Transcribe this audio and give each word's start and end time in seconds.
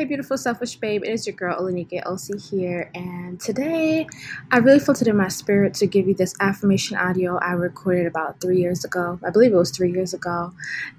Hey, 0.00 0.06
beautiful 0.06 0.38
selfish 0.38 0.76
babe, 0.76 1.04
it 1.04 1.10
is 1.10 1.26
your 1.26 1.36
girl 1.36 1.60
Olanike 1.60 2.00
Elsie 2.06 2.38
here, 2.38 2.90
and 2.94 3.38
today 3.38 4.06
I 4.50 4.56
really 4.56 4.78
felt 4.78 5.02
it 5.02 5.08
in 5.08 5.14
my 5.18 5.28
spirit 5.28 5.74
to 5.74 5.86
give 5.86 6.08
you 6.08 6.14
this 6.14 6.34
affirmation 6.40 6.96
audio 6.96 7.36
I 7.36 7.52
recorded 7.52 8.06
about 8.06 8.40
three 8.40 8.58
years 8.58 8.82
ago. 8.82 9.20
I 9.22 9.28
believe 9.28 9.52
it 9.52 9.56
was 9.56 9.70
three 9.70 9.92
years 9.92 10.14
ago, 10.14 10.54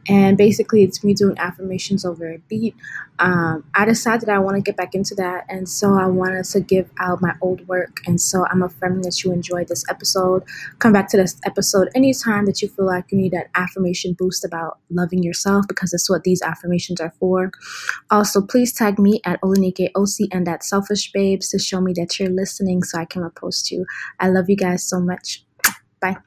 and 0.08 0.38
basically 0.38 0.84
it's 0.84 1.04
me 1.04 1.16
doing 1.16 1.36
affirmations 1.40 2.06
over 2.06 2.32
a 2.32 2.38
beat. 2.48 2.76
Um, 3.18 3.64
I 3.74 3.86
decided 3.86 4.30
I 4.30 4.38
want 4.38 4.58
to 4.58 4.62
get 4.62 4.78
back 4.78 4.94
into 4.94 5.16
that, 5.16 5.46
and 5.50 5.68
so 5.68 5.96
I 5.96 6.06
wanted 6.06 6.46
to 6.46 6.60
give 6.60 6.92
out 7.00 7.24
my 7.24 7.34
old 7.42 7.68
work, 7.68 8.02
and 8.06 8.22
so 8.22 8.46
I'm 8.52 8.62
affirming 8.62 9.02
that 9.02 9.24
you 9.24 9.32
enjoyed 9.32 9.68
this 9.68 9.84
episode. 9.90 10.44
Come 10.78 10.94
back 10.94 11.10
to 11.10 11.18
this 11.18 11.42
episode 11.44 11.90
anytime 11.96 12.46
that 12.46 12.62
you 12.62 12.68
feel 12.68 12.86
like 12.86 13.12
you 13.12 13.18
need 13.18 13.34
that 13.34 13.50
affirmation 13.56 14.14
boost 14.14 14.46
about 14.46 14.78
loving 14.92 15.24
yourself, 15.24 15.66
because 15.68 15.90
that's 15.90 16.08
what 16.08 16.24
these 16.24 16.44
affirmations 16.44 17.02
are 17.02 17.14
for. 17.20 17.52
Also, 18.12 18.42
please 18.42 18.72
tag 18.72 18.91
me 19.00 19.22
at 19.26 19.42
Olanike 19.42 19.90
OC 19.96 20.30
and 20.32 20.48
at 20.48 20.64
Selfish 20.64 21.12
Babes 21.12 21.50
to 21.50 21.60
show 21.60 21.82
me 21.82 21.94
that 21.94 22.20
you're 22.20 22.30
listening 22.30 22.84
so 22.84 23.00
I 23.00 23.06
can 23.06 23.22
repost 23.22 23.72
you. 23.72 23.86
I 24.20 24.30
love 24.30 24.50
you 24.50 24.56
guys 24.56 24.88
so 24.88 25.00
much. 25.00 25.44
Bye. 26.02 26.18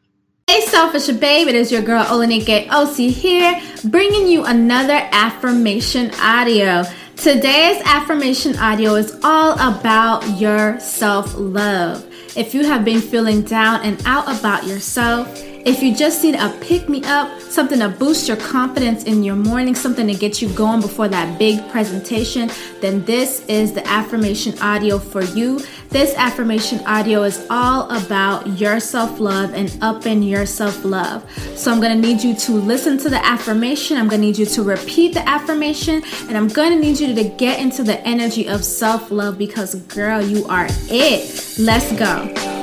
Hey, 0.47 0.61
Selfish 0.61 1.09
Babe, 1.17 1.49
it 1.49 1.55
is 1.55 1.73
your 1.73 1.83
girl 1.83 2.05
Olanike 2.05 2.69
OC 2.71 3.13
here, 3.13 3.61
bringing 3.85 4.27
you 4.27 4.45
another 4.45 5.09
affirmation 5.11 6.11
audio. 6.21 6.85
Today's 7.17 7.81
affirmation 7.87 8.57
audio 8.59 8.95
is 8.95 9.19
all 9.25 9.55
about 9.55 10.39
your 10.39 10.79
self 10.81 11.35
love. 11.39 12.05
If 12.37 12.55
you 12.55 12.65
have 12.67 12.85
been 12.85 13.01
feeling 13.01 13.43
down 13.43 13.83
and 13.83 14.03
out 14.05 14.39
about 14.39 14.67
yourself, 14.67 15.43
if 15.65 15.83
you 15.83 15.95
just 15.95 16.23
need 16.23 16.35
a 16.35 16.51
pick 16.61 16.89
me 16.89 17.03
up, 17.05 17.41
something 17.41 17.79
to 17.79 17.89
boost 17.89 18.29
your 18.29 18.37
confidence 18.37 19.05
in 19.05 19.23
your 19.23 19.37
morning, 19.37 19.75
something 19.75 20.07
to 20.07 20.15
get 20.15 20.43
you 20.43 20.49
going 20.51 20.81
before 20.81 21.09
that 21.09 21.39
big 21.39 21.67
presentation, 21.71 22.51
then 22.81 23.03
this 23.05 23.45
is 23.47 23.73
the 23.73 23.87
affirmation 23.87 24.59
audio 24.61 24.99
for 24.99 25.23
you. 25.23 25.61
This 25.89 26.15
affirmation 26.17 26.81
audio 26.87 27.23
is 27.23 27.47
all 27.49 27.89
about 27.91 28.47
your 28.59 28.79
self 28.79 29.19
love 29.21 29.55
and 29.55 29.75
upping 29.81 30.23
your 30.23 30.45
self 30.45 30.85
love. 30.85 31.25
So 31.57 31.73
I'm 31.73 31.81
gonna 31.81 31.95
need 31.95 32.23
you 32.23 32.35
to 32.35 32.53
listen 32.53 32.99
to 32.99 33.09
the 33.09 33.25
affirmation, 33.25 33.97
I'm 33.97 34.09
gonna 34.09 34.23
need 34.23 34.37
you 34.37 34.47
to 34.47 34.63
repeat 34.63 35.15
the 35.15 35.27
affirmation, 35.27 36.03
and 36.29 36.37
I'm 36.37 36.49
gonna 36.49 36.77
need 36.77 37.01
you 37.01 37.15
to 37.15 37.25
get 37.25 37.61
into 37.61 37.83
the 37.83 38.01
energy 38.07 38.49
of 38.49 38.65
self 38.65 39.11
love 39.11 39.39
because, 39.39 39.77
girl, 39.87 40.21
you 40.21 40.45
are 40.47 40.67
it. 40.91 41.59
Let's 41.59 41.91
go. 41.93 42.54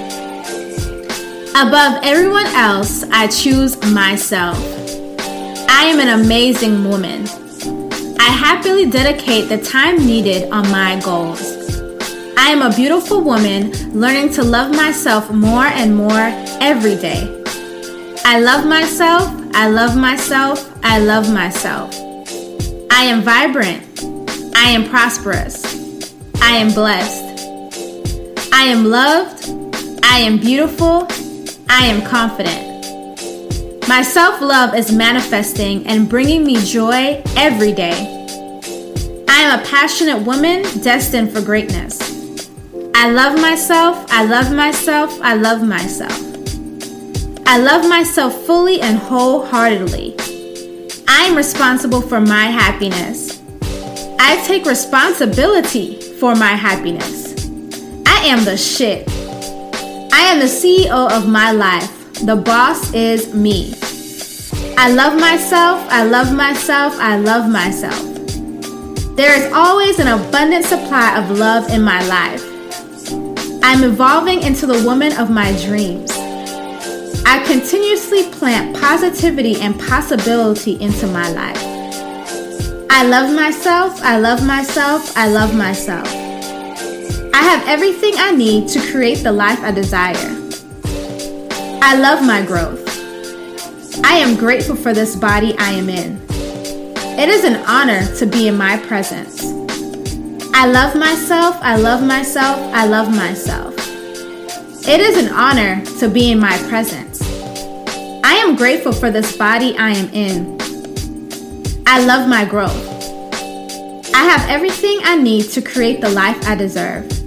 Above 1.53 1.99
everyone 2.03 2.45
else, 2.47 3.03
I 3.11 3.27
choose 3.27 3.75
myself. 3.91 4.57
I 5.69 5.83
am 5.85 5.99
an 5.99 6.21
amazing 6.21 6.87
woman. 6.87 7.27
I 8.19 8.29
happily 8.29 8.89
dedicate 8.89 9.49
the 9.49 9.57
time 9.57 9.97
needed 9.97 10.49
on 10.49 10.71
my 10.71 10.99
goals. 11.01 11.41
I 12.37 12.47
am 12.49 12.61
a 12.61 12.73
beautiful 12.73 13.21
woman 13.21 13.71
learning 13.91 14.31
to 14.35 14.43
love 14.43 14.71
myself 14.73 15.29
more 15.29 15.65
and 15.65 15.93
more 15.93 16.31
every 16.61 16.95
day. 16.95 17.27
I 18.23 18.39
love 18.39 18.65
myself, 18.65 19.29
I 19.53 19.67
love 19.67 19.97
myself, 19.97 20.71
I 20.83 20.99
love 20.99 21.31
myself. 21.33 21.93
I 22.89 23.03
am 23.03 23.23
vibrant. 23.23 23.83
I 24.55 24.69
am 24.69 24.87
prosperous. 24.89 25.65
I 26.41 26.55
am 26.57 26.71
blessed. 26.73 27.45
I 28.53 28.63
am 28.63 28.85
loved. 28.85 29.49
I 30.01 30.19
am 30.19 30.37
beautiful. 30.37 31.07
I 31.69 31.85
am 31.87 32.01
confident. 32.05 32.71
My 33.87 34.01
self 34.01 34.41
love 34.41 34.73
is 34.75 34.91
manifesting 34.91 35.85
and 35.87 36.09
bringing 36.09 36.45
me 36.45 36.63
joy 36.63 37.21
every 37.35 37.73
day. 37.73 38.17
I 39.27 39.41
am 39.41 39.59
a 39.59 39.65
passionate 39.65 40.25
woman 40.25 40.63
destined 40.81 41.31
for 41.31 41.41
greatness. 41.41 41.99
I 42.95 43.09
love 43.09 43.39
myself, 43.41 44.05
I 44.09 44.23
love 44.25 44.53
myself, 44.53 45.19
I 45.21 45.33
love 45.33 45.61
myself. 45.67 46.17
I 47.45 47.57
love 47.57 47.89
myself 47.89 48.33
fully 48.45 48.79
and 48.79 48.97
wholeheartedly. 48.97 50.15
I 51.07 51.23
am 51.23 51.35
responsible 51.35 52.01
for 52.01 52.21
my 52.21 52.45
happiness. 52.45 53.41
I 54.19 54.41
take 54.45 54.65
responsibility 54.65 55.99
for 56.19 56.33
my 56.35 56.53
happiness. 56.53 57.33
I 58.05 58.27
am 58.27 58.45
the 58.45 58.55
shit. 58.55 59.10
I 60.13 60.21
am 60.31 60.39
the 60.39 60.45
CEO 60.45 61.09
of 61.11 61.27
my 61.27 61.51
life. 61.51 61.89
The 62.25 62.35
boss 62.35 62.93
is 62.93 63.33
me. 63.33 63.73
I 64.77 64.91
love 64.91 65.19
myself, 65.19 65.85
I 65.89 66.03
love 66.03 66.33
myself, 66.33 66.95
I 66.99 67.17
love 67.17 67.49
myself. 67.49 67.99
There 69.15 69.33
is 69.33 69.51
always 69.53 69.99
an 69.99 70.07
abundant 70.07 70.65
supply 70.65 71.17
of 71.17 71.37
love 71.37 71.69
in 71.69 71.81
my 71.81 72.05
life. 72.07 72.43
I'm 73.63 73.83
evolving 73.83 74.41
into 74.41 74.65
the 74.65 74.83
woman 74.83 75.17
of 75.17 75.29
my 75.29 75.51
dreams. 75.63 76.11
I 77.25 77.43
continuously 77.45 78.29
plant 78.31 78.75
positivity 78.75 79.61
and 79.61 79.79
possibility 79.79 80.73
into 80.81 81.07
my 81.07 81.31
life. 81.31 81.61
I 82.89 83.03
love 83.05 83.33
myself, 83.33 84.01
I 84.03 84.17
love 84.19 84.45
myself, 84.45 85.15
I 85.15 85.27
love 85.27 85.55
myself. 85.55 86.20
I 87.33 87.41
have 87.43 87.67
everything 87.67 88.13
I 88.17 88.31
need 88.31 88.67
to 88.69 88.91
create 88.91 89.23
the 89.23 89.31
life 89.31 89.59
I 89.61 89.71
desire. 89.71 90.37
I 91.83 91.95
love 91.97 92.25
my 92.25 92.45
growth. 92.45 92.87
I 94.03 94.15
am 94.15 94.35
grateful 94.35 94.75
for 94.75 94.93
this 94.93 95.15
body 95.15 95.55
I 95.57 95.71
am 95.71 95.89
in. 95.89 96.21
It 97.19 97.29
is 97.29 97.43
an 97.43 97.57
honor 97.67 98.13
to 98.17 98.25
be 98.25 98.47
in 98.47 98.57
my 98.57 98.77
presence. 98.77 99.43
I 100.53 100.65
love 100.67 100.95
myself, 100.95 101.57
I 101.61 101.75
love 101.75 102.03
myself, 102.05 102.57
I 102.73 102.85
love 102.85 103.09
myself. 103.09 103.75
It 104.87 104.99
is 104.99 105.17
an 105.17 105.33
honor 105.33 105.83
to 105.99 106.09
be 106.09 106.31
in 106.31 106.39
my 106.39 106.57
presence. 106.69 107.21
I 108.23 108.33
am 108.35 108.55
grateful 108.55 108.91
for 108.91 109.11
this 109.11 109.37
body 109.37 109.77
I 109.77 109.91
am 109.91 110.09
in. 110.09 110.57
I 111.87 112.03
love 112.03 112.27
my 112.27 112.45
growth. 112.45 112.87
I 114.13 114.23
have 114.23 114.49
everything 114.49 114.99
I 115.03 115.15
need 115.15 115.49
to 115.51 115.61
create 115.61 116.01
the 116.01 116.09
life 116.09 116.37
I 116.47 116.55
deserve. 116.55 117.20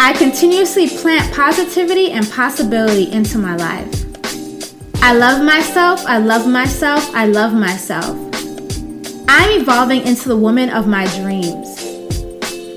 I 0.00 0.14
continuously 0.16 0.88
plant 0.88 1.34
positivity 1.34 2.12
and 2.12 2.30
possibility 2.30 3.10
into 3.10 3.36
my 3.36 3.56
life. 3.56 3.90
I 5.02 5.12
love 5.12 5.44
myself, 5.44 6.04
I 6.06 6.18
love 6.18 6.46
myself, 6.46 7.12
I 7.14 7.26
love 7.26 7.52
myself. 7.52 8.16
I'm 9.28 9.60
evolving 9.60 10.06
into 10.06 10.28
the 10.28 10.36
woman 10.36 10.70
of 10.70 10.86
my 10.86 11.06
dreams. 11.16 11.76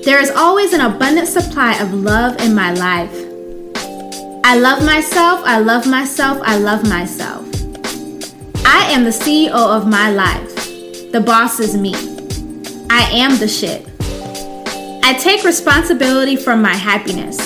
There 0.04 0.20
is 0.20 0.30
always 0.30 0.72
an 0.72 0.80
abundant 0.80 1.28
supply 1.28 1.78
of 1.78 1.94
love 1.94 2.40
in 2.40 2.54
my 2.54 2.72
life. 2.74 3.14
I 4.44 4.58
love 4.58 4.84
myself, 4.84 5.42
I 5.44 5.60
love 5.60 5.86
myself, 5.86 6.38
I 6.42 6.58
love 6.58 6.82
myself. 6.88 7.46
I 8.66 8.90
am 8.90 9.04
the 9.04 9.10
CEO 9.10 9.52
of 9.52 9.86
my 9.86 10.10
life. 10.10 10.54
The 11.12 11.22
boss 11.24 11.60
is 11.60 11.76
me. 11.76 11.94
I 12.90 13.08
am 13.12 13.38
the 13.38 13.46
shit. 13.46 13.91
I 15.04 15.14
take 15.14 15.42
responsibility 15.44 16.36
for 16.36 16.56
my 16.56 16.74
happiness. 16.74 17.36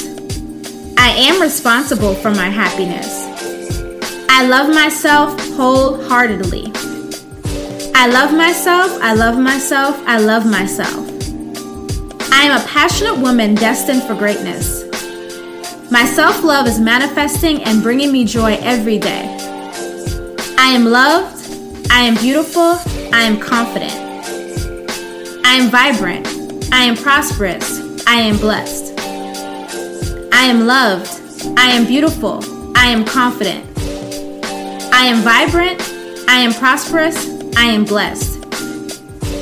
I 0.98 1.08
am 1.08 1.40
responsible 1.40 2.14
for 2.14 2.30
my 2.30 2.50
happiness. 2.50 3.24
I 4.28 4.46
love 4.46 4.68
myself 4.68 5.40
wholeheartedly. 5.56 6.70
I 7.94 8.08
love 8.08 8.34
myself, 8.34 8.98
I 9.00 9.14
love 9.14 9.38
myself, 9.38 9.96
I 10.06 10.18
love 10.18 10.44
myself. 10.44 11.08
I 12.30 12.42
am 12.42 12.60
a 12.60 12.64
passionate 12.66 13.16
woman 13.16 13.54
destined 13.54 14.02
for 14.02 14.14
greatness. 14.14 14.84
My 15.90 16.04
self 16.04 16.44
love 16.44 16.66
is 16.66 16.78
manifesting 16.78 17.62
and 17.64 17.82
bringing 17.82 18.12
me 18.12 18.26
joy 18.26 18.58
every 18.60 18.98
day. 18.98 19.34
I 20.58 20.68
am 20.68 20.84
loved, 20.84 21.42
I 21.90 22.02
am 22.02 22.16
beautiful, 22.16 22.78
I 23.14 23.22
am 23.22 23.40
confident. 23.40 23.94
I 25.46 25.54
am 25.54 25.70
vibrant, 25.70 26.35
I 26.76 26.84
am 26.84 26.94
prosperous. 26.94 27.80
I 28.06 28.16
am 28.16 28.36
blessed. 28.36 28.92
I 30.30 30.44
am 30.44 30.66
loved. 30.66 31.08
I 31.56 31.70
am 31.70 31.86
beautiful. 31.86 32.44
I 32.76 32.88
am 32.88 33.02
confident. 33.02 33.64
I 34.92 35.06
am 35.06 35.22
vibrant. 35.22 35.80
I 36.28 36.36
am 36.40 36.52
prosperous. 36.52 37.16
I 37.56 37.64
am 37.64 37.86
blessed. 37.86 38.44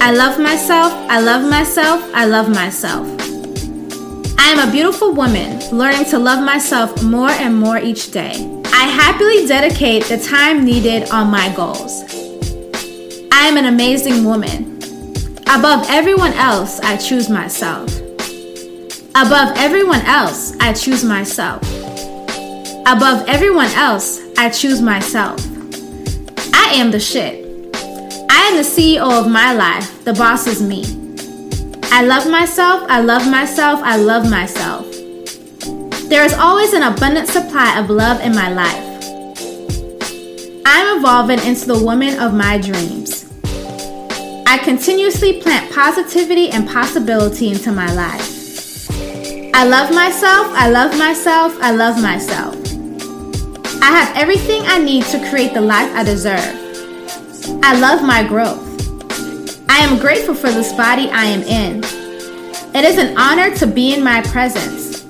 I 0.00 0.12
love 0.12 0.38
myself. 0.38 0.92
I 1.10 1.18
love 1.18 1.50
myself. 1.50 2.08
I 2.14 2.24
love 2.24 2.48
myself. 2.48 3.04
I 4.38 4.50
am 4.50 4.68
a 4.68 4.70
beautiful 4.70 5.12
woman, 5.12 5.58
learning 5.76 6.04
to 6.10 6.20
love 6.20 6.42
myself 6.42 7.02
more 7.02 7.30
and 7.30 7.58
more 7.58 7.78
each 7.78 8.12
day. 8.12 8.62
I 8.66 8.84
happily 8.84 9.44
dedicate 9.48 10.04
the 10.04 10.18
time 10.18 10.64
needed 10.64 11.10
on 11.10 11.32
my 11.32 11.52
goals. 11.56 12.04
I 13.32 13.48
am 13.48 13.56
an 13.56 13.64
amazing 13.64 14.24
woman. 14.24 14.73
Above 15.46 15.86
everyone 15.88 16.32
else, 16.32 16.80
I 16.80 16.96
choose 16.96 17.28
myself. 17.28 17.88
Above 19.14 19.56
everyone 19.56 20.00
else, 20.02 20.56
I 20.58 20.72
choose 20.72 21.04
myself. 21.04 21.62
Above 22.86 23.28
everyone 23.28 23.70
else, 23.70 24.20
I 24.36 24.50
choose 24.50 24.80
myself. 24.80 25.38
I 26.52 26.70
am 26.74 26.90
the 26.90 26.98
shit. 26.98 27.44
I 28.30 28.48
am 28.48 28.56
the 28.56 28.62
CEO 28.62 29.20
of 29.20 29.30
my 29.30 29.52
life. 29.52 30.04
The 30.04 30.14
boss 30.14 30.46
is 30.46 30.60
me. 30.60 30.82
I 31.92 32.02
love 32.02 32.28
myself, 32.28 32.84
I 32.88 33.00
love 33.00 33.30
myself, 33.30 33.80
I 33.84 33.96
love 33.96 34.28
myself. 34.28 34.90
There 36.08 36.24
is 36.24 36.34
always 36.34 36.72
an 36.72 36.82
abundant 36.82 37.28
supply 37.28 37.78
of 37.78 37.88
love 37.90 38.20
in 38.20 38.34
my 38.34 38.50
life. 38.50 38.84
I'm 40.66 40.98
evolving 40.98 41.38
into 41.40 41.66
the 41.66 41.78
woman 41.78 42.18
of 42.18 42.34
my 42.34 42.58
dreams. 42.58 43.23
I 44.46 44.60
continuously 44.62 45.40
plant 45.40 45.72
positivity 45.72 46.50
and 46.50 46.68
possibility 46.68 47.48
into 47.48 47.72
my 47.72 47.92
life. 47.92 48.88
I 49.54 49.64
love 49.64 49.94
myself, 49.94 50.48
I 50.54 50.68
love 50.68 50.96
myself, 50.98 51.56
I 51.60 51.70
love 51.70 52.00
myself. 52.02 52.54
I 53.82 53.90
have 53.90 54.16
everything 54.16 54.62
I 54.64 54.78
need 54.78 55.04
to 55.06 55.18
create 55.30 55.54
the 55.54 55.60
life 55.60 55.90
I 55.94 56.04
deserve. 56.04 56.60
I 57.62 57.78
love 57.78 58.02
my 58.02 58.26
growth. 58.26 58.62
I 59.68 59.78
am 59.78 59.98
grateful 59.98 60.34
for 60.34 60.50
this 60.50 60.72
body 60.72 61.08
I 61.10 61.24
am 61.24 61.42
in. 61.42 61.84
It 62.74 62.84
is 62.84 62.98
an 62.98 63.16
honor 63.16 63.54
to 63.56 63.66
be 63.66 63.94
in 63.94 64.02
my 64.02 64.22
presence. 64.22 65.04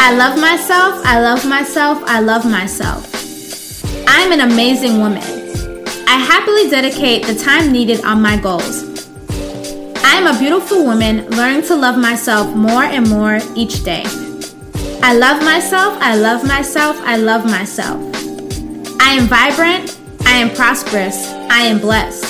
I 0.00 0.14
love 0.14 0.38
myself, 0.40 1.00
I 1.04 1.20
love 1.20 1.46
myself, 1.46 2.02
I 2.04 2.20
love 2.20 2.44
myself. 2.44 3.08
I'm 4.08 4.32
an 4.32 4.40
amazing 4.40 4.98
woman. 4.98 5.41
I 6.12 6.16
happily 6.16 6.68
dedicate 6.68 7.24
the 7.24 7.34
time 7.34 7.72
needed 7.72 8.04
on 8.04 8.20
my 8.20 8.36
goals. 8.36 8.84
I 10.04 10.16
am 10.16 10.26
a 10.26 10.38
beautiful 10.38 10.84
woman 10.84 11.26
learning 11.30 11.62
to 11.68 11.74
love 11.74 11.96
myself 11.96 12.54
more 12.54 12.82
and 12.82 13.08
more 13.08 13.38
each 13.56 13.82
day. 13.82 14.02
I 15.02 15.14
love 15.14 15.42
myself, 15.42 15.96
I 16.02 16.14
love 16.16 16.46
myself, 16.46 16.98
I 17.00 17.16
love 17.16 17.46
myself. 17.46 17.98
I 19.00 19.14
am 19.14 19.26
vibrant, 19.26 19.98
I 20.26 20.36
am 20.36 20.50
prosperous, 20.50 21.16
I 21.48 21.62
am 21.62 21.78
blessed. 21.78 22.26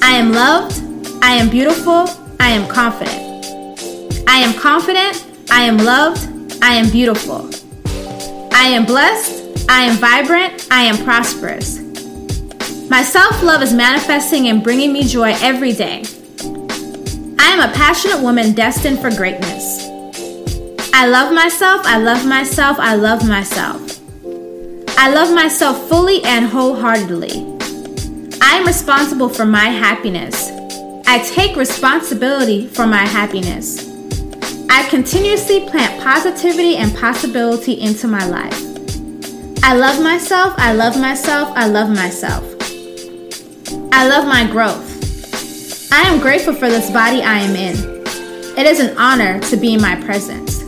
I 0.00 0.12
am 0.12 0.30
loved. 0.30 0.80
I 1.24 1.32
am 1.32 1.50
beautiful. 1.50 2.08
I 2.38 2.50
am 2.50 2.68
confident. 2.68 3.18
I 4.28 4.38
am 4.38 4.54
confident. 4.54 5.26
I 5.50 5.62
am 5.62 5.78
loved. 5.78 6.22
I 6.62 6.74
am 6.74 6.88
beautiful. 6.90 7.50
I 8.52 8.68
am 8.68 8.84
blessed. 8.84 9.68
I 9.68 9.82
am 9.82 9.96
vibrant. 9.96 10.68
I 10.70 10.82
am 10.82 11.04
prosperous. 11.04 11.85
My 12.88 13.02
self 13.02 13.42
love 13.42 13.62
is 13.62 13.72
manifesting 13.72 14.46
and 14.46 14.62
bringing 14.62 14.92
me 14.92 15.02
joy 15.02 15.34
every 15.40 15.72
day. 15.72 16.04
I 17.38 17.48
am 17.50 17.58
a 17.58 17.72
passionate 17.74 18.20
woman 18.22 18.52
destined 18.52 19.00
for 19.00 19.10
greatness. 19.10 19.84
I 20.94 21.06
love 21.06 21.34
myself. 21.34 21.84
I 21.84 21.98
love 21.98 22.24
myself. 22.24 22.78
I 22.78 22.94
love 22.94 23.26
myself. 23.26 23.82
I 24.96 25.12
love 25.12 25.34
myself 25.34 25.88
fully 25.88 26.22
and 26.22 26.46
wholeheartedly. 26.46 27.32
I 28.40 28.54
am 28.54 28.66
responsible 28.66 29.28
for 29.28 29.44
my 29.44 29.64
happiness. 29.64 30.50
I 31.06 31.18
take 31.34 31.56
responsibility 31.56 32.68
for 32.68 32.86
my 32.86 33.04
happiness. 33.04 33.90
I 34.70 34.88
continuously 34.88 35.68
plant 35.68 36.02
positivity 36.02 36.76
and 36.76 36.96
possibility 36.96 37.80
into 37.80 38.06
my 38.06 38.24
life. 38.26 38.62
I 39.64 39.74
love 39.74 40.00
myself, 40.00 40.54
I 40.56 40.72
love 40.72 40.98
myself, 41.00 41.48
I 41.56 41.66
love 41.66 41.90
myself. 41.90 42.55
I 43.92 44.08
love 44.08 44.26
my 44.26 44.46
growth. 44.50 45.92
I 45.92 46.02
am 46.02 46.20
grateful 46.20 46.54
for 46.54 46.68
this 46.68 46.90
body 46.90 47.22
I 47.22 47.38
am 47.38 47.56
in. 47.56 47.74
It 48.58 48.66
is 48.66 48.80
an 48.80 48.96
honor 48.96 49.40
to 49.40 49.56
be 49.56 49.74
in 49.74 49.80
my 49.80 49.96
presence. 50.04 50.62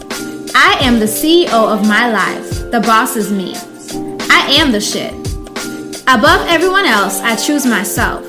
I 0.55 0.79
am 0.81 0.99
the 0.99 1.07
CEO 1.07 1.53
of 1.53 1.87
my 1.87 2.11
life. 2.11 2.71
The 2.71 2.81
boss 2.81 3.17
is 3.17 3.31
me. 3.33 3.55
I 4.31 4.47
am 4.61 4.73
the 4.73 4.81
shit. 4.81 5.13
Above 6.07 6.47
everyone 6.49 6.85
else, 6.85 7.21
I 7.21 7.37
choose 7.37 7.67
myself. 7.67 8.25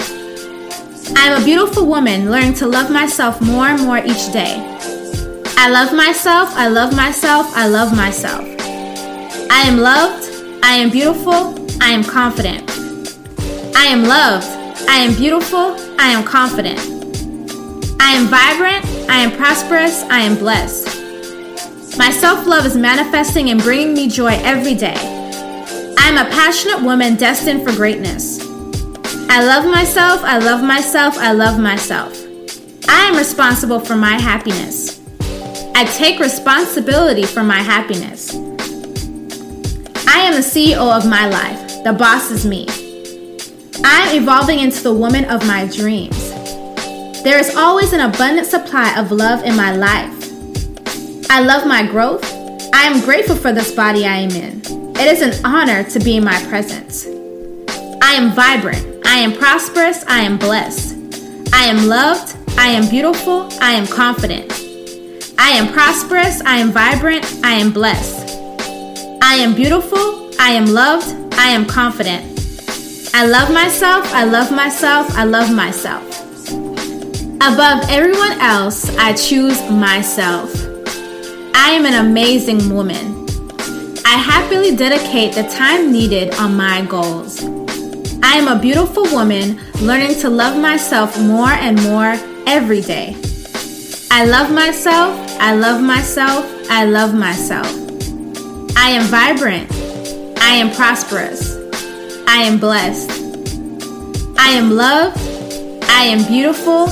I 1.16 1.28
am 1.28 1.42
a 1.42 1.46
beautiful 1.46 1.86
woman 1.86 2.30
learning 2.30 2.54
to 2.56 2.68
love 2.68 2.92
myself 2.92 3.42
more 3.42 3.68
and 3.68 3.82
more 3.82 4.00
each 4.00 4.32
day. 4.32 4.66
I 5.58 5.70
love 5.70 5.94
myself, 5.94 6.50
I 6.54 6.68
love 6.68 6.96
myself, 6.96 7.48
I 7.56 7.68
love 7.68 7.96
myself. 7.96 8.46
I 9.52 9.64
am 9.66 9.78
loved, 9.78 10.26
I 10.64 10.76
am 10.76 10.90
beautiful, 10.90 11.56
I 11.82 11.92
am 11.92 12.04
confident. 12.04 12.70
I 13.76 13.86
am 13.86 14.04
loved, 14.04 14.48
I 14.90 15.04
am 15.04 15.16
beautiful, 15.16 15.78
I 16.00 16.08
am 16.08 16.24
confident. 16.26 16.80
I 18.02 18.12
am 18.14 18.26
vibrant, 18.26 18.84
I 19.08 19.20
am 19.20 19.32
prosperous, 19.38 20.02
I 20.10 20.22
am 20.22 20.36
blessed. 20.36 20.88
My 21.96 22.10
self 22.10 22.48
love 22.48 22.66
is 22.66 22.76
manifesting 22.76 23.52
and 23.52 23.62
bringing 23.62 23.94
me 23.94 24.10
joy 24.10 24.32
every 24.42 24.74
day. 24.74 24.98
I'm 26.00 26.18
a 26.18 26.28
passionate 26.32 26.82
woman 26.82 27.18
destined 27.18 27.64
for 27.64 27.72
greatness. 27.72 28.40
I 29.30 29.46
love 29.46 29.72
myself, 29.72 30.22
I 30.24 30.40
love 30.40 30.64
myself, 30.64 31.20
I 31.20 31.34
love 31.34 31.60
myself. 31.60 32.12
I 32.90 33.02
am 33.04 33.16
responsible 33.16 33.80
for 33.80 33.96
my 33.96 34.20
happiness. 34.20 35.00
I 35.76 35.86
take 35.86 36.20
responsibility 36.20 37.26
for 37.26 37.44
my 37.44 37.60
happiness. 37.60 38.34
I 40.08 40.18
am 40.22 40.34
the 40.34 40.42
CEO 40.42 40.98
of 40.98 41.08
my 41.08 41.30
life. 41.30 41.84
The 41.84 41.94
boss 41.94 42.32
is 42.32 42.44
me. 42.44 42.89
I 43.84 44.10
am 44.10 44.22
evolving 44.22 44.60
into 44.60 44.84
the 44.84 44.94
woman 44.94 45.26
of 45.26 45.46
my 45.48 45.66
dreams. 45.68 46.32
There 47.24 47.38
is 47.38 47.56
always 47.56 47.94
an 47.94 48.02
abundant 48.02 48.48
supply 48.48 48.98
of 48.98 49.12
love 49.12 49.44
in 49.44 49.56
my 49.56 49.76
life. 49.76 50.14
I 51.30 51.42
love 51.42 51.68
my 51.68 51.86
growth. 51.86 52.24
I 52.74 52.84
am 52.84 53.02
grateful 53.02 53.36
for 53.36 53.52
this 53.52 53.74
body 53.74 54.06
I 54.06 54.18
am 54.18 54.32
in. 54.32 54.62
It 54.96 55.08
is 55.08 55.22
an 55.22 55.46
honor 55.46 55.84
to 55.84 56.00
be 56.00 56.18
in 56.18 56.24
my 56.24 56.38
presence. 56.46 57.06
I 58.02 58.14
am 58.14 58.32
vibrant. 58.32 59.06
I 59.06 59.18
am 59.18 59.34
prosperous. 59.34 60.04
I 60.08 60.22
am 60.22 60.38
blessed. 60.38 60.96
I 61.54 61.66
am 61.66 61.88
loved. 61.88 62.36
I 62.58 62.68
am 62.68 62.90
beautiful. 62.90 63.48
I 63.62 63.74
am 63.74 63.88
confident. 63.88 64.52
I 65.38 65.52
am 65.52 65.72
prosperous. 65.72 66.42
I 66.42 66.58
am 66.58 66.72
vibrant. 66.72 67.26
I 67.44 67.54
am 67.54 67.72
blessed. 67.72 68.38
I 69.22 69.36
am 69.36 69.56
beautiful. 69.56 70.32
I 70.40 70.52
am 70.52 70.66
loved. 70.68 71.34
I 71.36 71.50
am 71.50 71.66
confident. 71.66 72.29
I 73.14 73.26
love 73.26 73.52
myself. 73.52 74.06
I 74.14 74.24
love 74.24 74.52
myself. 74.52 75.12
I 75.16 75.24
love 75.24 75.54
myself. 75.54 76.04
Above 77.42 77.90
everyone 77.90 78.34
else, 78.40 78.90
I 78.98 79.14
choose 79.14 79.60
myself. 79.70 80.54
I 81.56 81.72
am 81.72 81.86
an 81.86 82.06
amazing 82.06 82.74
woman. 82.74 83.26
I 84.06 84.16
happily 84.16 84.76
dedicate 84.76 85.34
the 85.36 85.44
time 85.44 85.92
needed 85.92 86.34
on 86.36 86.56
my 86.56 86.86
goals. 86.86 87.44
I 88.24 88.34
am 88.34 88.48
a 88.48 88.60
beautiful 88.60 89.04
woman 89.12 89.60
learning 89.82 90.20
to 90.20 90.30
love 90.30 90.60
myself 90.60 91.20
more 91.20 91.50
and 91.50 91.82
more 91.84 92.16
every 92.46 92.82
day. 92.82 93.16
I 94.12 94.26
love 94.26 94.52
myself, 94.52 95.16
I 95.40 95.56
love 95.56 95.82
myself, 95.82 96.46
I 96.70 96.86
love 96.86 97.14
myself. 97.14 97.68
I 98.76 98.90
am 98.90 99.04
vibrant, 99.04 99.72
I 100.42 100.56
am 100.56 100.72
prosperous, 100.72 101.59
I 102.32 102.44
am 102.44 102.60
blessed. 102.60 103.10
I 104.38 104.50
am 104.50 104.70
loved, 104.70 105.18
I 105.90 106.04
am 106.04 106.24
beautiful, 106.28 106.88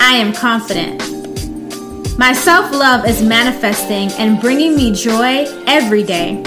I 0.00 0.14
am 0.14 0.32
confident. 0.32 0.98
My 2.18 2.32
self 2.32 2.72
love 2.72 3.06
is 3.06 3.22
manifesting 3.22 4.10
and 4.18 4.40
bringing 4.40 4.74
me 4.74 4.92
joy 4.92 5.46
every 5.68 6.02
day. 6.02 6.42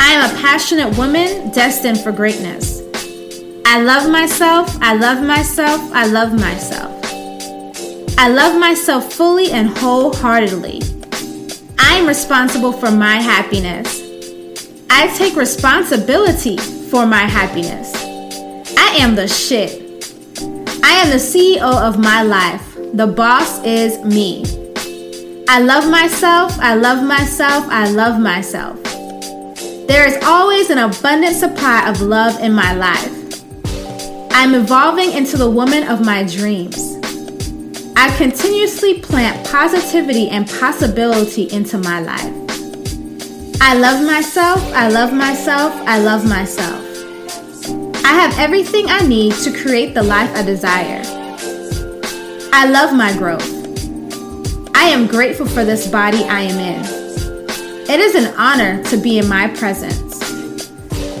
I 0.00 0.10
am 0.10 0.28
a 0.28 0.40
passionate 0.40 0.98
woman 0.98 1.50
destined 1.52 2.00
for 2.00 2.10
greatness. 2.10 2.82
I 3.64 3.80
love 3.80 4.10
myself, 4.10 4.76
I 4.82 4.96
love 4.96 5.24
myself, 5.24 5.80
I 5.92 6.06
love 6.06 6.34
myself. 6.34 7.00
I 8.18 8.28
love 8.28 8.58
myself 8.58 9.12
fully 9.12 9.52
and 9.52 9.68
wholeheartedly. 9.68 10.82
I 11.78 11.94
am 11.94 12.08
responsible 12.08 12.72
for 12.72 12.90
my 12.90 13.16
happiness. 13.20 14.02
I 14.90 15.16
take 15.16 15.36
responsibility 15.36 16.58
for 16.90 17.06
my 17.06 17.24
happiness. 17.24 17.94
I 18.76 18.96
am 19.00 19.14
the 19.14 19.28
shit. 19.28 19.82
I 20.84 20.92
am 21.02 21.10
the 21.10 21.16
CEO 21.16 21.60
of 21.62 21.98
my 21.98 22.22
life. 22.22 22.76
The 22.94 23.06
boss 23.06 23.62
is 23.64 24.02
me. 24.04 24.44
I 25.48 25.60
love 25.60 25.90
myself, 25.90 26.58
I 26.58 26.74
love 26.74 27.04
myself, 27.06 27.66
I 27.68 27.90
love 27.90 28.20
myself. 28.20 28.82
There 29.86 30.06
is 30.06 30.22
always 30.24 30.70
an 30.70 30.78
abundant 30.78 31.36
supply 31.36 31.88
of 31.88 32.00
love 32.00 32.40
in 32.40 32.52
my 32.52 32.74
life. 32.74 33.12
I'm 34.32 34.54
evolving 34.54 35.12
into 35.12 35.36
the 35.36 35.48
woman 35.48 35.84
of 35.84 36.04
my 36.04 36.24
dreams. 36.24 36.96
I 37.96 38.14
continuously 38.16 39.00
plant 39.00 39.46
positivity 39.46 40.28
and 40.28 40.48
possibility 40.48 41.44
into 41.52 41.78
my 41.78 42.00
life. 42.00 42.43
I 43.66 43.72
love 43.76 44.04
myself, 44.04 44.62
I 44.74 44.88
love 44.88 45.10
myself, 45.14 45.72
I 45.86 45.98
love 45.98 46.28
myself. 46.28 46.84
I 48.04 48.12
have 48.12 48.38
everything 48.38 48.90
I 48.90 49.00
need 49.00 49.32
to 49.36 49.50
create 49.50 49.94
the 49.94 50.02
life 50.02 50.30
I 50.36 50.42
desire. 50.42 51.00
I 52.52 52.68
love 52.68 52.94
my 52.94 53.16
growth. 53.16 53.50
I 54.76 54.82
am 54.82 55.06
grateful 55.06 55.46
for 55.46 55.64
this 55.64 55.90
body 55.90 56.24
I 56.24 56.42
am 56.42 56.58
in. 56.58 56.84
It 57.88 58.00
is 58.00 58.14
an 58.14 58.34
honor 58.36 58.84
to 58.84 58.98
be 58.98 59.18
in 59.18 59.28
my 59.28 59.48
presence. 59.48 60.20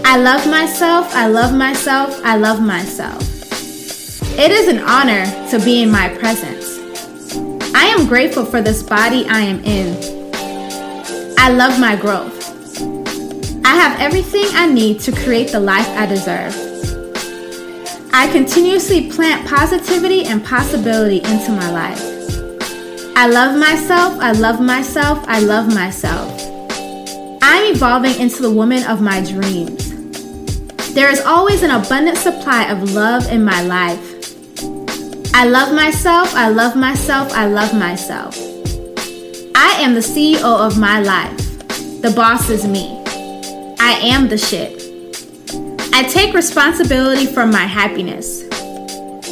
I 0.04 0.18
love 0.18 0.46
myself, 0.46 1.14
I 1.14 1.28
love 1.28 1.54
myself, 1.54 2.20
I 2.22 2.36
love 2.36 2.60
myself. 2.60 3.22
It 4.38 4.50
is 4.50 4.68
an 4.68 4.80
honor 4.80 5.24
to 5.48 5.58
be 5.64 5.82
in 5.82 5.90
my 5.90 6.10
presence. 6.18 6.78
I 7.74 7.86
am 7.86 8.06
grateful 8.06 8.44
for 8.44 8.60
this 8.60 8.82
body 8.82 9.26
I 9.30 9.40
am 9.40 9.64
in. 9.64 10.13
I 11.44 11.50
love 11.50 11.78
my 11.78 11.94
growth. 11.94 12.50
I 13.66 13.74
have 13.74 14.00
everything 14.00 14.46
I 14.54 14.66
need 14.66 14.98
to 15.00 15.12
create 15.12 15.52
the 15.52 15.60
life 15.60 15.86
I 15.88 16.06
deserve. 16.06 16.54
I 18.14 18.32
continuously 18.32 19.10
plant 19.10 19.46
positivity 19.46 20.24
and 20.24 20.42
possibility 20.42 21.18
into 21.18 21.52
my 21.52 21.70
life. 21.70 22.00
I 23.14 23.26
love 23.26 23.58
myself, 23.58 24.18
I 24.20 24.32
love 24.32 24.58
myself, 24.58 25.22
I 25.28 25.40
love 25.40 25.68
myself. 25.68 26.32
I'm 27.42 27.74
evolving 27.74 28.18
into 28.18 28.40
the 28.40 28.50
woman 28.50 28.82
of 28.84 29.02
my 29.02 29.22
dreams. 29.22 29.90
There 30.94 31.10
is 31.10 31.20
always 31.20 31.62
an 31.62 31.72
abundant 31.72 32.16
supply 32.16 32.70
of 32.70 32.94
love 32.94 33.30
in 33.30 33.44
my 33.44 33.60
life. 33.64 34.00
I 35.34 35.44
love 35.44 35.74
myself, 35.74 36.34
I 36.34 36.48
love 36.48 36.74
myself, 36.74 37.34
I 37.34 37.44
love 37.48 37.74
myself. 37.74 38.53
I 39.56 39.76
am 39.80 39.94
the 39.94 40.00
CEO 40.00 40.42
of 40.42 40.78
my 40.78 41.00
life. 41.00 41.36
The 42.02 42.12
boss 42.14 42.50
is 42.50 42.66
me. 42.66 43.00
I 43.78 43.98
am 44.02 44.28
the 44.28 44.36
shit. 44.36 44.82
I 45.92 46.02
take 46.02 46.34
responsibility 46.34 47.26
for 47.26 47.46
my 47.46 47.64
happiness. 47.64 48.42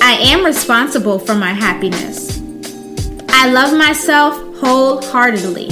I 0.01 0.13
am 0.21 0.45
responsible 0.45 1.19
for 1.19 1.35
my 1.35 1.53
happiness. 1.53 2.41
I 3.31 3.51
love 3.51 3.77
myself 3.77 4.35
wholeheartedly. 4.59 5.71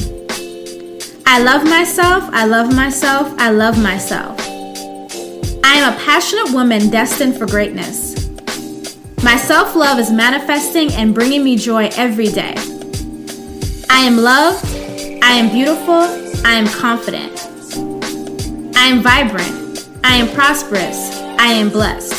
I 1.26 1.40
love 1.40 1.62
myself, 1.62 2.24
I 2.32 2.44
love 2.44 2.74
myself, 2.74 3.32
I 3.38 3.50
love 3.50 3.80
myself. 3.80 4.36
I 5.62 5.74
am 5.76 5.94
a 5.94 5.96
passionate 6.04 6.52
woman 6.52 6.90
destined 6.90 7.36
for 7.36 7.46
greatness. 7.46 8.28
My 9.22 9.36
self 9.36 9.76
love 9.76 10.00
is 10.00 10.10
manifesting 10.10 10.90
and 10.94 11.14
bringing 11.14 11.44
me 11.44 11.56
joy 11.56 11.88
every 11.96 12.28
day. 12.28 12.54
I 13.92 14.02
am 14.04 14.16
loved, 14.18 14.64
I 15.20 15.32
am 15.32 15.50
beautiful, 15.50 16.02
I 16.46 16.54
am 16.54 16.66
confident. 16.68 17.32
I 18.76 18.86
am 18.86 19.02
vibrant, 19.02 19.88
I 20.04 20.14
am 20.14 20.28
prosperous, 20.28 21.10
I 21.38 21.52
am 21.52 21.70
blessed. 21.70 22.14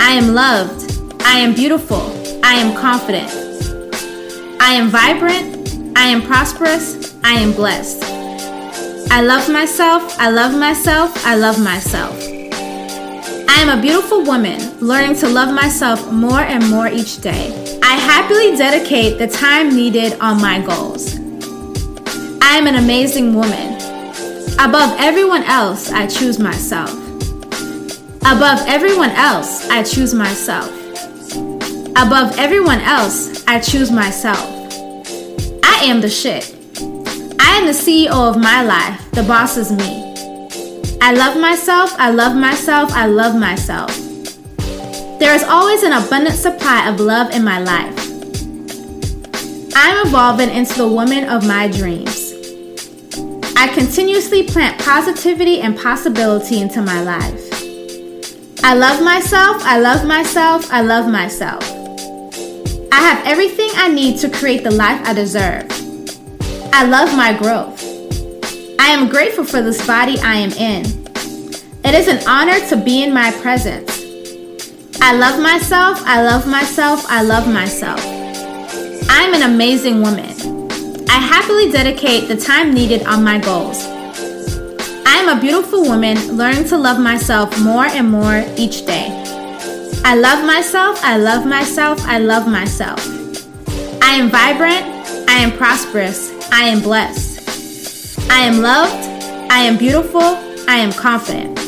I 0.00 0.10
am 0.10 0.34
loved, 0.34 1.22
I 1.22 1.38
am 1.38 1.54
beautiful, 1.54 2.12
I 2.44 2.54
am 2.54 2.76
confident. 2.76 3.30
I 4.60 4.72
am 4.74 4.88
vibrant, 4.88 5.96
I 5.96 6.06
am 6.08 6.22
prosperous, 6.22 7.16
I 7.22 7.34
am 7.34 7.52
blessed. 7.52 8.02
I 9.12 9.22
love 9.22 9.48
myself, 9.48 10.18
I 10.18 10.28
love 10.30 10.58
myself, 10.58 11.24
I 11.24 11.36
love 11.36 11.62
myself. 11.62 12.25
I 13.56 13.60
am 13.60 13.78
a 13.78 13.80
beautiful 13.80 14.22
woman, 14.22 14.60
learning 14.80 15.16
to 15.20 15.28
love 15.28 15.52
myself 15.52 16.12
more 16.12 16.40
and 16.40 16.68
more 16.68 16.88
each 16.88 17.22
day. 17.22 17.78
I 17.82 17.94
happily 17.94 18.54
dedicate 18.54 19.18
the 19.18 19.26
time 19.26 19.74
needed 19.74 20.12
on 20.20 20.42
my 20.42 20.60
goals. 20.60 21.14
I 22.42 22.58
am 22.58 22.66
an 22.66 22.74
amazing 22.74 23.34
woman. 23.34 23.76
Above 24.60 24.94
everyone 25.00 25.42
else, 25.44 25.90
I 25.90 26.06
choose 26.06 26.38
myself. 26.38 26.90
Above 28.26 28.60
everyone 28.68 29.10
else, 29.12 29.66
I 29.70 29.82
choose 29.82 30.12
myself. 30.12 30.68
Above 31.96 32.38
everyone 32.38 32.80
else, 32.80 33.42
I 33.48 33.58
choose 33.58 33.90
myself. 33.90 34.44
I 35.64 35.80
am 35.84 36.02
the 36.02 36.10
shit. 36.10 36.54
I 37.40 37.56
am 37.56 37.64
the 37.64 37.72
CEO 37.72 38.10
of 38.10 38.36
my 38.36 38.62
life. 38.62 39.10
The 39.12 39.22
boss 39.22 39.56
is 39.56 39.72
me. 39.72 40.05
I 41.00 41.12
love 41.12 41.40
myself, 41.40 41.94
I 41.98 42.10
love 42.10 42.36
myself, 42.36 42.92
I 42.92 43.06
love 43.06 43.36
myself. 43.36 43.96
There 45.18 45.34
is 45.34 45.44
always 45.44 45.82
an 45.82 45.92
abundant 45.92 46.36
supply 46.36 46.88
of 46.88 47.00
love 47.00 47.30
in 47.32 47.44
my 47.44 47.58
life. 47.60 47.96
I'm 49.74 50.06
evolving 50.06 50.50
into 50.50 50.74
the 50.74 50.88
woman 50.88 51.28
of 51.28 51.46
my 51.46 51.68
dreams. 51.68 52.32
I 53.56 53.68
continuously 53.68 54.42
plant 54.42 54.80
positivity 54.80 55.60
and 55.60 55.78
possibility 55.78 56.60
into 56.60 56.82
my 56.82 57.02
life. 57.02 57.42
I 58.64 58.74
love 58.74 59.02
myself, 59.02 59.62
I 59.64 59.78
love 59.78 60.06
myself, 60.06 60.72
I 60.72 60.80
love 60.80 61.08
myself. 61.08 61.62
I 62.92 63.00
have 63.00 63.26
everything 63.26 63.70
I 63.74 63.88
need 63.88 64.18
to 64.20 64.28
create 64.28 64.64
the 64.64 64.70
life 64.70 65.00
I 65.06 65.12
deserve. 65.14 65.66
I 66.72 66.84
love 66.84 67.16
my 67.16 67.32
growth. 67.32 67.85
I 68.78 68.88
am 68.90 69.08
grateful 69.08 69.44
for 69.44 69.62
this 69.62 69.84
body 69.86 70.18
I 70.20 70.34
am 70.36 70.52
in. 70.52 70.84
It 71.84 71.94
is 71.94 72.08
an 72.08 72.26
honor 72.28 72.58
to 72.68 72.76
be 72.76 73.02
in 73.02 73.12
my 73.12 73.30
presence. 73.42 73.90
I 75.00 75.12
love 75.12 75.40
myself, 75.40 76.00
I 76.04 76.22
love 76.22 76.46
myself, 76.46 77.04
I 77.08 77.22
love 77.22 77.46
myself. 77.46 78.00
I'm 79.08 79.34
an 79.34 79.42
amazing 79.42 80.02
woman. 80.02 80.34
I 81.08 81.18
happily 81.18 81.70
dedicate 81.70 82.28
the 82.28 82.36
time 82.36 82.74
needed 82.74 83.04
on 83.04 83.22
my 83.22 83.38
goals. 83.38 83.84
I 85.06 85.18
am 85.22 85.36
a 85.36 85.40
beautiful 85.40 85.82
woman 85.82 86.18
learning 86.36 86.64
to 86.68 86.76
love 86.76 86.98
myself 86.98 87.58
more 87.62 87.86
and 87.86 88.10
more 88.10 88.44
each 88.56 88.84
day. 88.84 89.06
I 90.04 90.14
love 90.14 90.44
myself, 90.44 91.00
I 91.02 91.16
love 91.16 91.46
myself, 91.46 92.00
I 92.02 92.18
love 92.18 92.46
myself. 92.46 93.00
I 94.02 94.14
am 94.14 94.28
vibrant, 94.28 94.84
I 95.28 95.38
am 95.38 95.56
prosperous, 95.56 96.30
I 96.52 96.64
am 96.64 96.80
blessed. 96.80 97.25
I 98.30 98.40
am 98.42 98.60
loved. 98.60 99.06
I 99.50 99.60
am 99.60 99.76
beautiful. 99.76 100.20
I 100.68 100.76
am 100.76 100.92
confident. 100.92 101.58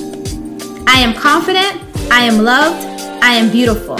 I 0.89 0.99
am 1.01 1.15
confident. 1.15 1.83
I 2.11 2.25
am 2.25 2.45
loved. 2.45 2.85
I 3.23 3.33
am 3.35 3.51
beautiful. 3.51 3.99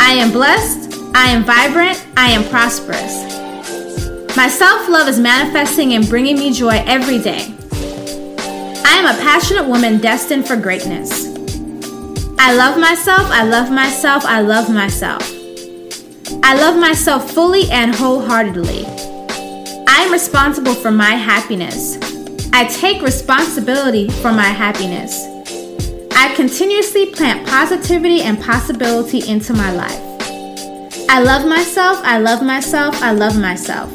I 0.00 0.12
am 0.12 0.32
blessed. 0.32 0.94
I 1.14 1.28
am 1.28 1.44
vibrant. 1.44 2.04
I 2.16 2.30
am 2.30 2.44
prosperous. 2.44 3.24
My 4.36 4.48
self 4.48 4.88
love 4.88 5.06
is 5.08 5.20
manifesting 5.20 5.92
and 5.92 6.08
bringing 6.08 6.38
me 6.38 6.52
joy 6.52 6.82
every 6.86 7.18
day. 7.18 7.54
I 8.84 8.96
am 8.98 9.06
a 9.06 9.20
passionate 9.20 9.66
woman 9.68 9.98
destined 9.98 10.46
for 10.46 10.56
greatness. 10.56 11.26
I 12.38 12.54
love 12.54 12.78
myself. 12.78 13.30
I 13.30 13.44
love 13.44 13.70
myself. 13.70 14.24
I 14.24 14.40
love 14.40 14.68
myself. 14.70 15.22
I 16.42 16.54
love 16.56 16.76
myself 16.76 17.30
fully 17.30 17.70
and 17.70 17.94
wholeheartedly. 17.94 19.03
I 19.86 20.02
am 20.04 20.12
responsible 20.12 20.74
for 20.74 20.90
my 20.90 21.12
happiness. 21.12 21.96
I 22.52 22.66
take 22.68 23.02
responsibility 23.02 24.08
for 24.08 24.32
my 24.32 24.46
happiness. 24.46 25.26
I 26.12 26.32
continuously 26.34 27.06
plant 27.06 27.46
positivity 27.46 28.22
and 28.22 28.40
possibility 28.40 29.28
into 29.28 29.52
my 29.52 29.72
life. 29.72 30.00
I 31.10 31.20
love 31.20 31.46
myself, 31.46 31.98
I 32.02 32.18
love 32.18 32.42
myself, 32.42 33.02
I 33.02 33.12
love 33.12 33.38
myself. 33.38 33.92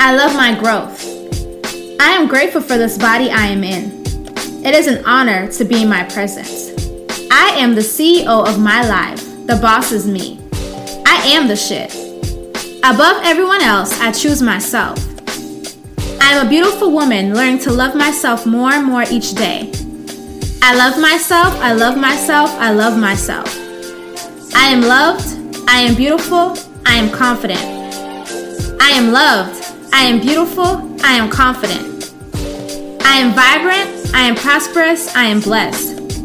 I 0.00 0.14
love 0.14 0.34
my 0.34 0.58
growth. 0.58 1.04
I 2.00 2.10
am 2.10 2.28
grateful 2.28 2.60
for 2.60 2.78
this 2.78 2.96
body 2.96 3.30
I 3.30 3.46
am 3.46 3.64
in. 3.64 4.02
It 4.64 4.74
is 4.74 4.86
an 4.86 5.04
honor 5.04 5.50
to 5.52 5.64
be 5.64 5.82
in 5.82 5.88
my 5.88 6.04
presence. 6.04 6.70
I 7.30 7.50
am 7.56 7.74
the 7.74 7.80
CEO 7.80 8.46
of 8.46 8.60
my 8.60 8.86
life. 8.86 9.20
The 9.46 9.58
boss 9.60 9.92
is 9.92 10.06
me. 10.06 10.38
I 11.06 11.22
am 11.26 11.48
the 11.48 11.56
shit. 11.56 12.05
Above 12.86 13.20
everyone 13.24 13.62
else, 13.62 13.98
I 13.98 14.12
choose 14.12 14.40
myself. 14.40 14.96
I 16.22 16.34
am 16.34 16.46
a 16.46 16.48
beautiful 16.48 16.92
woman 16.92 17.34
learning 17.34 17.58
to 17.62 17.72
love 17.72 17.96
myself 17.96 18.46
more 18.46 18.72
and 18.72 18.86
more 18.86 19.02
each 19.10 19.34
day. 19.34 19.72
I 20.62 20.76
love 20.76 20.96
myself, 21.00 21.52
I 21.60 21.72
love 21.72 21.98
myself, 21.98 22.48
I 22.60 22.70
love 22.70 22.96
myself. 22.96 23.52
I 24.54 24.68
am 24.68 24.82
loved, 24.82 25.26
I 25.68 25.80
am 25.80 25.96
beautiful, 25.96 26.56
I 26.86 26.94
am 26.94 27.10
confident. 27.10 27.60
I 28.80 28.90
am 28.90 29.10
loved, 29.10 29.64
I 29.92 30.02
am 30.02 30.20
beautiful, 30.20 30.88
I 31.04 31.14
am 31.14 31.28
confident. 31.28 32.14
I 33.04 33.16
am 33.16 33.32
vibrant, 33.34 34.14
I 34.14 34.28
am 34.28 34.36
prosperous, 34.36 35.12
I 35.16 35.24
am 35.24 35.40
blessed. 35.40 36.22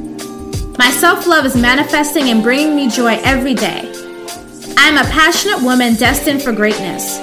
My 0.77 0.91
self 0.91 1.25
love 1.25 1.47
is 1.47 1.55
manifesting 1.55 2.29
and 2.29 2.43
bringing 2.43 2.75
me 2.75 2.87
joy 2.87 3.19
every 3.23 3.55
day. 3.55 3.90
I'm 4.83 4.97
a 4.97 5.07
passionate 5.11 5.61
woman 5.61 5.93
destined 5.93 6.41
for 6.41 6.51
greatness. 6.51 7.19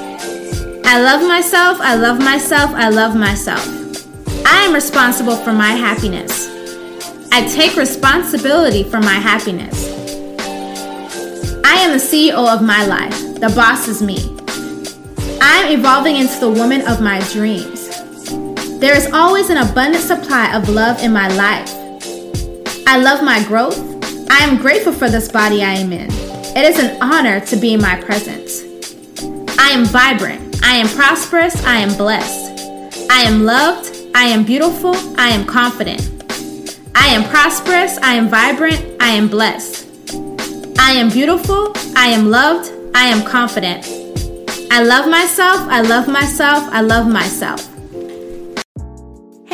I 0.85 1.01
love 1.03 1.27
myself, 1.27 1.79
I 1.81 1.97
love 1.97 2.21
myself, 2.21 2.71
I 2.71 2.89
love 2.89 3.17
myself. 3.17 3.67
I 4.47 4.63
am 4.63 4.73
responsible 4.73 5.35
for 5.35 5.53
my 5.53 5.73
happiness. 5.73 6.49
I 7.33 7.47
take 7.49 7.77
responsibility 7.77 8.85
for 8.85 9.01
my 9.01 9.15
happiness. 9.15 9.89
I 11.65 11.75
am 11.81 11.91
the 11.91 11.99
CEO 11.99 12.47
of 12.49 12.63
my 12.63 12.87
life. 12.87 13.41
The 13.41 13.53
boss 13.55 13.89
is 13.89 14.01
me. 14.01 14.19
I 15.43 15.65
am 15.65 15.79
evolving 15.79 16.15
into 16.15 16.39
the 16.39 16.51
woman 16.51 16.87
of 16.87 17.03
my 17.03 17.19
dreams. 17.33 17.89
There 18.79 18.97
is 18.97 19.11
always 19.13 19.51
an 19.51 19.59
abundant 19.59 20.05
supply 20.05 20.55
of 20.55 20.69
love 20.69 21.03
in 21.03 21.13
my 21.13 21.27
life. 21.35 21.69
I 22.87 22.99
love 22.99 23.23
my 23.25 23.43
growth. 23.45 23.77
I 24.31 24.45
am 24.45 24.59
grateful 24.59 24.93
for 24.93 25.11
this 25.11 25.29
body 25.31 25.65
I 25.65 25.73
am 25.73 25.93
in. 25.93 26.18
It 26.57 26.65
is 26.65 26.79
an 26.79 27.01
honor 27.03 27.41
to 27.41 27.57
be 27.57 27.75
in 27.75 27.81
my 27.81 28.01
presence. 28.01 28.63
I 29.59 29.71
am 29.71 29.85
vibrant. 29.85 30.61
I 30.63 30.77
am 30.77 30.89
prosperous. 30.89 31.65
I 31.65 31.77
am 31.79 31.97
blessed. 31.97 32.61
I 33.11 33.23
am 33.23 33.45
loved. 33.45 33.95
I 34.15 34.25
am 34.25 34.45
beautiful. 34.45 34.95
I 35.19 35.31
am 35.31 35.45
confident. 35.47 36.03
I 36.95 37.09
am 37.09 37.25
prosperous. 37.31 37.99
I 37.99 38.15
am 38.15 38.29
vibrant. 38.29 38.85
I 39.01 39.11
am 39.11 39.29
blessed. 39.29 39.87
I 40.79 40.93
am 40.93 41.11
beautiful. 41.11 41.73
I 41.97 42.09
am 42.09 42.31
loved. 42.31 42.73
I 42.95 43.05
am 43.07 43.23
confident. 43.25 43.87
I 44.71 44.83
love 44.83 45.09
myself, 45.09 45.61
I 45.71 45.81
love 45.81 46.09
myself, 46.09 46.63
I 46.71 46.83
love 46.83 47.09
myself. 47.09 47.78